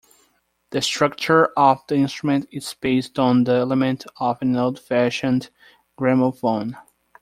The 0.71 0.81
structure 0.81 1.49
of 1.55 1.85
the 1.87 1.93
instrument 1.93 2.47
is 2.51 2.73
based 2.73 3.19
on 3.19 3.43
the 3.43 3.53
element 3.53 4.03
of 4.19 4.41
an 4.41 4.55
old-fashioned 4.55 5.51
gramophone. 5.95 6.75